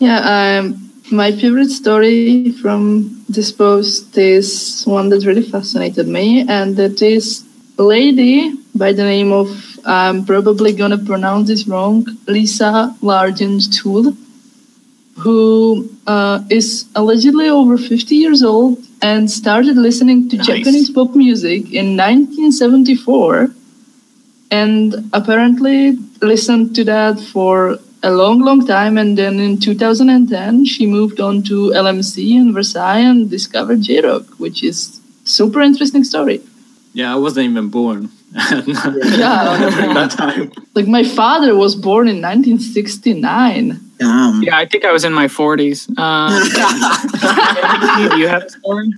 [0.00, 6.76] Yeah, um, my favorite story from this post is one that really fascinated me, and
[6.76, 7.44] that is
[7.78, 14.16] a lady by the name of I'm probably gonna pronounce this wrong, Lisa Largent Tool,
[15.18, 20.46] who uh, is allegedly over 50 years old and started listening to Nice.
[20.46, 23.50] Japanese pop music in 1974
[24.50, 28.98] and apparently listened to that for a long, long time.
[28.98, 34.24] And then in 2010, she moved on to LMC in Versailles and discovered J Rock,
[34.38, 36.42] which is super interesting story.
[36.96, 39.92] Yeah, I wasn't even born Yeah.
[39.94, 40.50] that time.
[40.74, 43.80] Like my father was born in 1969.
[43.98, 44.42] Damn.
[44.42, 45.92] Yeah, I think I was in my 40s.
[45.96, 46.40] Uh,
[48.10, 48.88] do you have a story?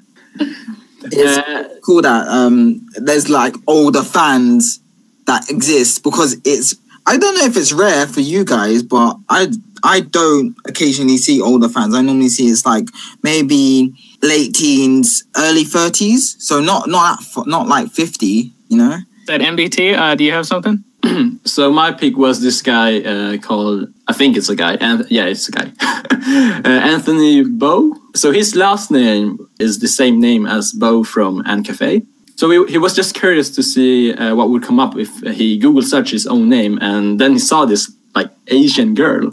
[1.10, 4.80] It's Uh, cool that um there's like older fans
[5.26, 6.74] that exist because it's
[7.06, 9.50] I don't know if it's rare for you guys, but I
[9.82, 11.94] I don't occasionally see older fans.
[11.94, 12.88] I normally see it's like
[13.22, 16.36] maybe late teens, early thirties.
[16.38, 18.98] So not not not like fifty, you know.
[19.26, 20.84] That MBT, uh, do you have something?
[21.44, 25.26] So my pick was this guy uh, called I think it's a guy and yeah
[25.26, 27.94] it's a guy uh, Anthony Bow.
[28.14, 32.02] So his last name is the same name as Bow from An Cafe.
[32.36, 35.58] So he, he was just curious to see uh, what would come up if he
[35.58, 39.32] Google searched his own name and then he saw this like Asian girl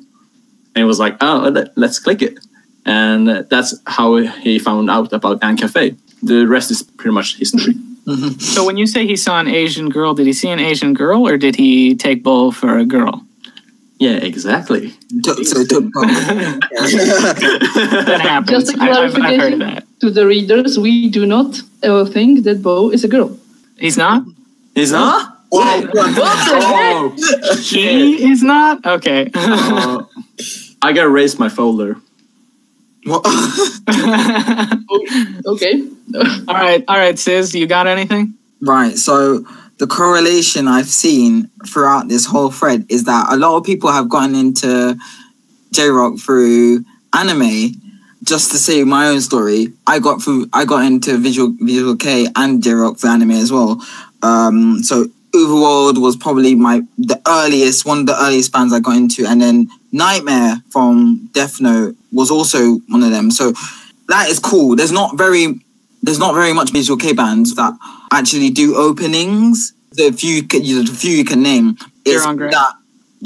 [0.76, 2.38] and he was like oh let, let's click it
[2.86, 5.96] and uh, that's how he found out about An Cafe.
[6.22, 7.74] The rest is pretty much history.
[8.38, 11.28] So when you say he saw an Asian girl, did he see an Asian girl
[11.28, 13.26] or did he take bull for a girl?
[13.98, 14.94] Yeah, exactly.
[15.24, 15.86] So it took
[18.06, 18.50] That happens.
[18.52, 22.06] Just a I, I've, I've heard of clarification to the readers, we do not uh,
[22.06, 23.40] think that Bou is a girl.
[23.80, 24.24] He's not?
[24.76, 25.40] He's not?
[25.52, 25.84] Wow.
[25.96, 27.16] Oh,
[27.64, 28.86] He is not?
[28.86, 29.32] Okay.
[29.34, 30.04] Uh,
[30.86, 31.98] I gotta raise my folder.
[35.48, 35.74] Okay.
[36.16, 36.84] all right.
[36.88, 38.36] All right, Sis, you got anything?
[38.62, 38.96] Right.
[38.96, 39.46] So
[39.78, 44.10] the correlation I've seen throughout this whole thread is that a lot of people have
[44.10, 44.98] gotten into
[45.72, 47.72] J Rock through anime.
[48.24, 50.50] Just to say my own story, I got through.
[50.54, 53.82] I got into Visual Visual K and J Rock for anime as well.
[54.22, 58.96] Um, so Overworld was probably my the earliest one of the earliest bands I got
[58.96, 63.32] into, and then Nightmare from Death Note was also one of them.
[63.32, 63.54] So
[64.10, 64.76] that is cool.
[64.76, 65.46] There's not very
[66.04, 67.74] there's not very much visual K bands that
[68.12, 69.74] actually do openings.
[69.94, 72.52] The few you know, the few you can name is You're on Grey.
[72.52, 72.74] that.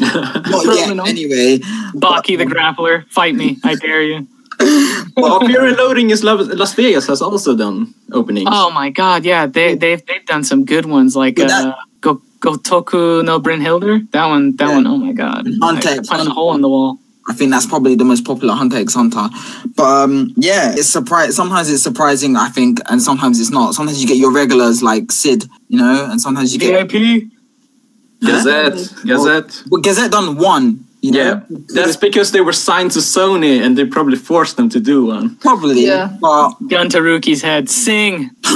[0.00, 1.58] not yet, anyway.
[1.94, 3.58] Baki the grappler, fight me.
[3.64, 4.28] I dare you.
[5.16, 8.48] well, Fear and Loathing is Las Las Vegas has also done openings.
[8.52, 9.46] Oh my god, yeah.
[9.46, 14.10] They they've they've done some good ones like But that- uh Go Gokukoku no Brynhildr.
[14.12, 14.74] That one that Yeah.
[14.74, 15.48] one, oh my god.
[15.62, 16.98] Hunter I x punched a hole in the wall.
[17.26, 19.28] I think that's probably the most popular Hunter x Hunter.
[19.76, 21.34] But um, yeah, it's surprise.
[21.34, 23.74] Sometimes it's surprising, I think, and sometimes it's not.
[23.74, 26.90] Sometimes you get your regulars like Sid, you know, and sometimes you get.
[26.90, 27.30] VIP.
[28.20, 28.76] Gazette.
[29.06, 29.62] Gazette.
[29.70, 31.42] Well, Gazette done one, you know.
[31.48, 35.06] Yeah, that's because they were signed to Sony and they probably forced them to do
[35.06, 35.36] one.
[35.36, 36.08] Probably, Yeah.
[36.20, 37.68] but Gun to Ruki's head.
[37.70, 38.30] Sing.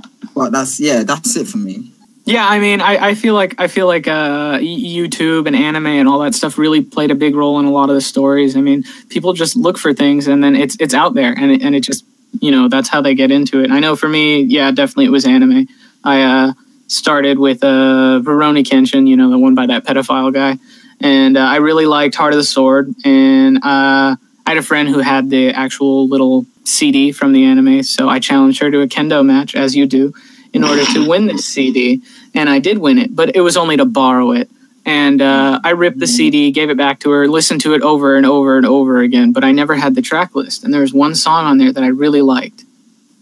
[0.40, 1.92] but that's yeah, that's it for me.
[2.24, 6.08] Yeah, I mean, I, I feel like I feel like uh, YouTube and anime and
[6.08, 8.56] all that stuff really played a big role in a lot of the stories.
[8.56, 11.60] I mean, people just look for things and then it's it's out there and it,
[11.60, 12.06] and it just
[12.40, 13.70] you know that's how they get into it.
[13.70, 15.68] I know for me, yeah, definitely it was anime.
[16.04, 16.52] I uh,
[16.86, 20.56] started with uh, Rurouni Kenshin, you know, the one by that pedophile guy,
[21.02, 22.94] and uh, I really liked Heart of the Sword.
[23.04, 27.82] And uh, I had a friend who had the actual little CD from the anime,
[27.82, 30.14] so I challenged her to a kendo match, as you do,
[30.52, 32.02] in order to win this CD
[32.34, 34.50] and I did win it, but it was only to borrow it.
[34.86, 38.16] And uh, I ripped the CD, gave it back to her, listened to it over
[38.16, 40.64] and over and over again, but I never had the track list.
[40.64, 42.64] And there was one song on there that I really liked.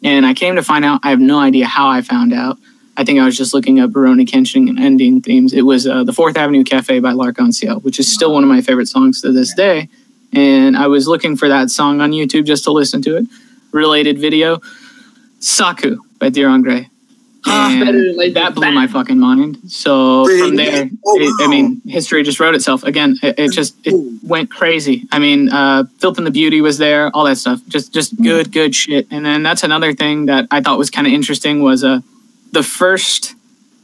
[0.03, 2.59] And I came to find out, I have no idea how I found out.
[2.97, 5.53] I think I was just looking up Rurouni Kenshin and ending themes.
[5.53, 8.61] It was uh, the Fourth Avenue Cafe by L'Arc-en-Ciel, which is still one of my
[8.61, 9.89] favorite songs to this day.
[10.33, 13.27] And I was looking for that song on YouTube just to listen to it.
[13.73, 14.61] Related video,
[15.41, 16.91] Saku by Dir en grey.
[17.47, 19.59] And like that blew my fucking mind.
[19.69, 22.83] So from there, Oh, it, I mean, history just wrote itself.
[22.83, 25.07] Again, it, it just it went crazy.
[25.13, 27.61] I mean, uh, Filth and the Beauty was there, all that stuff.
[27.69, 29.07] Just just good, good shit.
[29.11, 32.01] And then that's another thing that I thought was kind of interesting was uh,
[32.53, 33.35] the first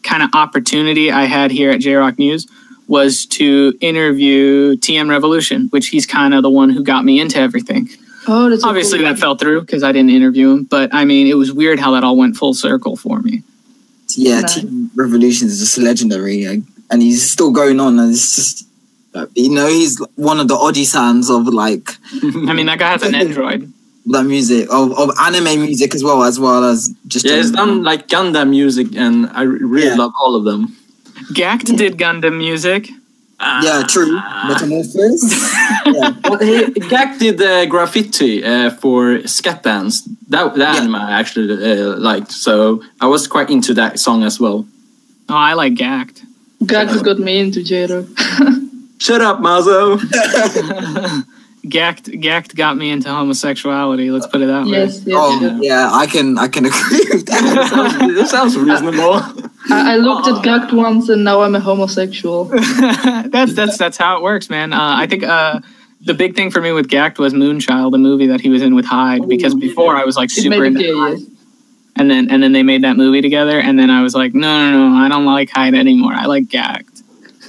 [0.03, 2.47] kind of opportunity I had here at J Rock News
[2.87, 7.38] was to interview TM Revolution, which he's kind of the one who got me into
[7.38, 7.88] everything.
[8.27, 10.65] Oh, that's Obviously, cool that fell through because I didn't interview him.
[10.65, 13.43] But I mean, it was weird how that all went full circle for me.
[14.17, 14.59] Yeah, Nice.
[14.61, 16.61] TM Revolution is just legendary, like,
[16.91, 18.67] and he's still going on, and it's just.
[19.15, 21.91] uh, You know, he's one of the oddie sands of like
[22.51, 23.73] I mean, that guy has an Android.
[24.07, 27.83] that music of, of anime music as well as well as just Yeah, it's done
[27.83, 29.95] like Gundam music, and I really Yeah.
[29.97, 30.77] love all of them.
[31.33, 32.91] Gackt did Gundam music.
[33.40, 34.14] Yeah true
[34.49, 35.33] metamorphosis
[35.87, 40.03] yeah But he, Gackt did uh, graffiti uh, for Sket Dance.
[40.29, 40.81] That, that Yeah.
[40.81, 44.66] anime I actually uh, liked, so I was quite into that song as well.
[45.29, 46.23] Oh, I like Gackt.
[46.66, 48.07] Gax got me into J-Rock.
[48.99, 49.99] Shut up, Mazo.
[51.64, 54.11] Gackt Gackt got me into homosexuality.
[54.11, 54.72] Let's put it that way.
[54.72, 55.16] yes, yes.
[55.18, 55.59] Oh yes.
[55.62, 58.12] yeah, I can I can agree with that.
[58.14, 59.14] this sounds reasonable.
[59.70, 62.44] I, I looked at Gackt once and now I'm a homosexual.
[63.29, 64.74] that's that's that's how it works, man.
[64.74, 65.61] Uh, I think uh,
[66.03, 68.74] the big thing for me with Gackt was Moonchild, the movie that he was in
[68.74, 71.18] with Hyde, because before I was like super into Hyde,
[71.96, 74.70] and then and then they made that movie together, and then I was like, no,
[74.70, 76.12] no, no, I don't like Hyde anymore.
[76.12, 76.93] I like Gackt.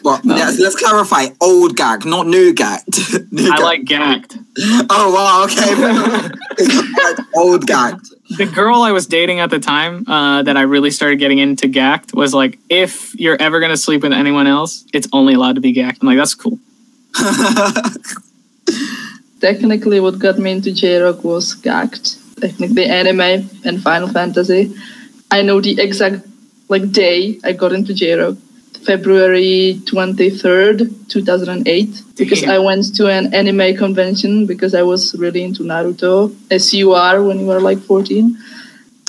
[0.05, 2.81] But let's, let's clarify: old gag, not new gag.
[3.31, 3.63] New I gag.
[3.63, 4.37] like Gackt.
[4.87, 5.73] Oh wow, okay.
[7.35, 7.99] old gag.
[8.37, 11.67] The girl I was dating at the time uh, that I really started getting into
[11.67, 15.61] Gackt was like, if you're ever gonna sleep with anyone else, it's only allowed to
[15.61, 15.97] be Gackt.
[16.01, 16.59] I'm like, that's cool.
[19.41, 22.19] Technically, what got me into J-Rock was Gackt.
[22.39, 24.71] Technically, anime and Final Fantasy.
[25.31, 26.27] I know the exact
[26.69, 28.35] like day I got into J-Rock.
[28.83, 32.49] February 23rd, 2008, because Damn.
[32.49, 37.23] I went to an anime convention because I was really into Naruto, as you are
[37.23, 38.37] when you were like 14.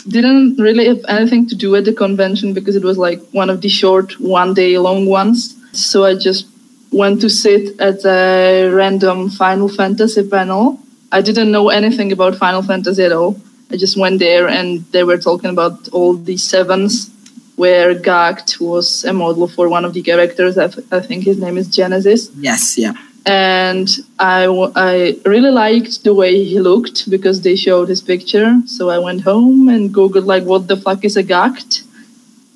[0.08, 3.60] Didn't really have anything to do at the convention because it was like one of
[3.60, 5.56] the short, one day long ones.
[5.72, 6.46] So I just
[6.92, 10.78] went to sit at a random Final Fantasy panel.
[11.10, 13.40] I didn't know anything about Final Fantasy at all.
[13.70, 17.10] I just went there and they were talking about all the sevens
[17.56, 20.56] where Gackt was a model for one of the characters.
[20.58, 22.30] I, th- I think his name is Genesis.
[22.38, 22.92] yes, yeah.
[23.24, 23.88] And
[24.20, 28.60] I, w- I really liked the way he looked because they showed his picture.
[28.66, 31.82] So I went home and Googled, like, what the fuck is a Gackt?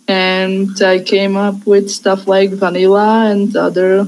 [0.07, 4.05] And I came up with stuff like Vanilla and other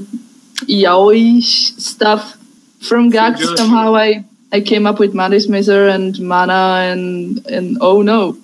[0.67, 2.37] yaoi stuff
[2.81, 3.37] from Gackt.
[3.37, 3.57] Joshi.
[3.57, 8.37] Somehow I, I came up with Malice Mizer and Mana and, and oh no,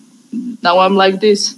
[0.64, 1.56] now I'm like this.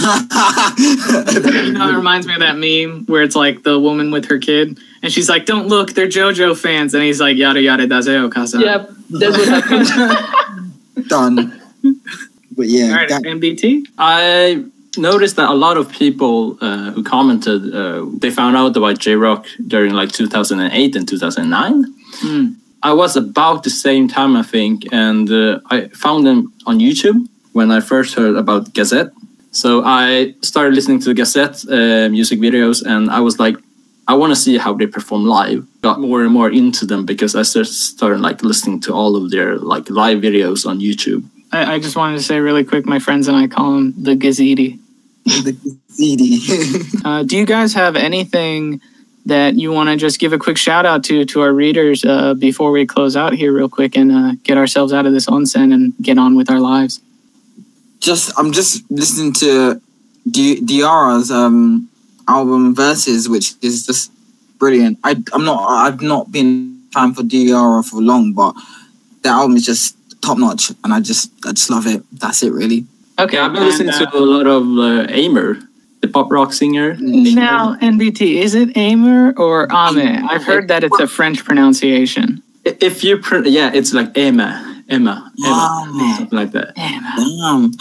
[0.00, 4.38] You know, it reminds me of that meme where it's like the woman with her
[4.38, 8.30] kid, and she's like, "Don't look, they're JoJo fans," and he's like, "Yada yada dazeo
[8.30, 11.08] kasa." Yep, that's what happened.
[11.08, 11.60] Done.
[12.56, 13.86] But yeah, All right, Gag- MBT.
[13.98, 14.64] I
[14.96, 19.14] noticed that a lot of people uh, who commented uh, they found out about J
[19.14, 21.84] Rock during like 2008 and 2009.
[22.16, 22.46] Hmm.
[22.82, 27.26] I was about the same time, I think, and uh, I found them on YouTube
[27.52, 29.10] when I first heard about Gazette.
[29.50, 33.56] So I started listening to the Gazette uh, music videos, and I was like,
[34.06, 35.66] I want to see how they perform live.
[35.82, 39.30] Got more and more into them because I just started like listening to all of
[39.30, 41.24] their like live videos on YouTube.
[41.52, 44.16] I, I just wanted to say really quick, my friends and I call them the
[44.16, 44.78] Gazidi.
[45.24, 45.56] the
[45.88, 46.40] CD.
[47.04, 48.80] Uh, do you guys have anything
[49.26, 52.34] that you want to just give a quick shout out to to our readers uh,
[52.34, 55.72] before we close out here, real quick, and uh, get ourselves out of this onsen
[55.72, 57.00] and get on with our lives?
[58.00, 59.80] Just I'm just listening to
[60.30, 61.88] Di- DIAURA's um
[62.26, 64.12] album Verses, which is just
[64.58, 64.98] brilliant.
[65.04, 68.54] I I'm not I've not been a fan for Diara for long, but
[69.22, 72.02] the album is just top notch, and I just I just love it.
[72.12, 72.86] That's it, really.
[73.18, 75.58] Okay, I've been and, listening uh, to a lot of uh, Aimer,
[76.00, 76.94] the pop rock singer.
[77.00, 80.24] Now, NBT, is it Aimer or Ame?
[80.28, 82.42] I've heard that it's a French pronunciation.
[82.64, 86.14] If you, pr- yeah, it's like Emma, Emma, Emma, Wow.
[86.16, 86.72] something like that.
[86.76, 87.12] Aimer.
[87.16, 87.72] Damn.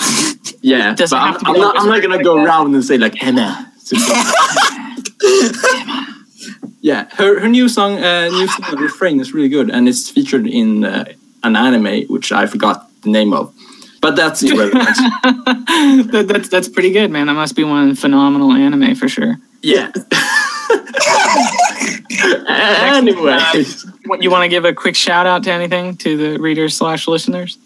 [0.62, 2.46] Yeah, but I'm, have to be I'm not, I'm not gonna like go that?
[2.46, 3.72] around and say like Emma.
[6.82, 10.48] yeah, her her new song, uh, new song refrain is really good, and it's featured
[10.48, 11.06] in uh,
[11.44, 13.54] an anime which I forgot the name of,
[14.02, 14.86] but that's irrelevant.
[16.12, 17.28] that, that's that's pretty good, man.
[17.28, 19.38] That must be one phenomenal anime for sure.
[19.62, 19.92] yeah.
[22.48, 23.64] anyway,
[24.06, 27.08] What, you want to give a quick shout out to anything to the readers slash
[27.08, 27.58] listeners?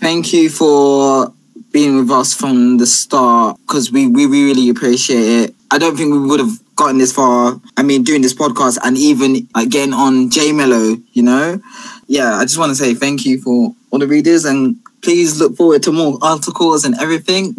[0.00, 1.32] Thank you for
[1.72, 5.54] being with us from the start because we, we really appreciate it.
[5.70, 7.60] I don't think we would have gotten this far.
[7.76, 11.60] I mean, doing this podcast and even again on J-MELO, you know?
[12.06, 15.56] Yeah, I just want to say thank you for all the readers and please look
[15.56, 17.54] forward to more articles and everything.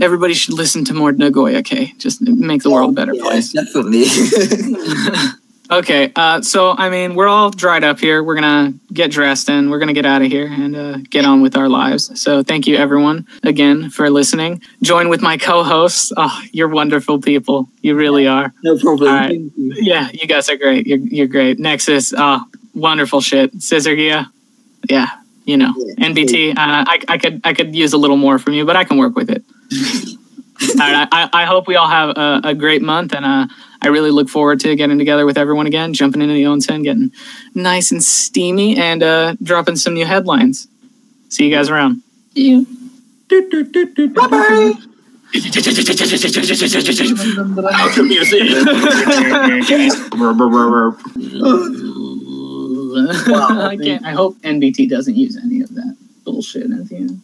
[0.00, 1.92] Everybody should listen to more Nagoya, okay?
[1.98, 3.52] Just make the world a better Yeah, place.
[3.52, 4.04] Definitely.
[5.70, 8.22] Okay, uh, so I mean, we're all dried up here.
[8.22, 11.40] We're gonna get dressed and we're gonna get out of here and uh, get on
[11.40, 12.20] with our lives.
[12.20, 14.60] So thank you, everyone, again for listening.
[14.82, 16.12] Join with my co-hosts.
[16.14, 17.68] Oh, you're wonderful people.
[17.80, 18.52] You really are.
[18.62, 19.14] no problem.
[19.14, 19.30] Right.
[19.32, 19.52] You.
[19.56, 20.86] Yeah, you guys are great.
[20.86, 21.58] You're you're great.
[21.58, 22.44] Nexus, oh,
[22.74, 23.54] wonderful shit.
[23.62, 24.30] Scissor Gia,
[24.90, 25.08] yeah,
[25.46, 25.72] you know.
[25.98, 28.84] NBT, uh, I I could I could use a little more from you, but I
[28.84, 29.42] can work with it.
[29.72, 33.46] All right, I, I hope we all have a, a great month, and uh,
[33.80, 37.10] I really look forward to getting together with everyone again, jumping into the onsen, getting
[37.54, 40.68] nice and steamy, and uh, dropping some new headlines.
[41.30, 42.02] See you guys around.
[42.34, 42.66] See You.
[44.14, 44.72] Bye bye.
[47.72, 48.42] Outro music.
[53.72, 54.04] I can't.
[54.04, 57.22] I hope NBT doesn't use any of that bullshit at the end.